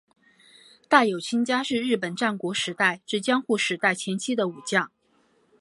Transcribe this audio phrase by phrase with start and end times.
[0.89, 4.89] 大友亲家是日本战国时代至江户时代前期的武将。